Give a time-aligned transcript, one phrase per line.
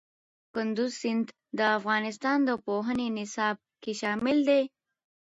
[0.53, 1.27] کندز سیند
[1.57, 4.63] د افغانستان د پوهنې نصاب کې شامل دی.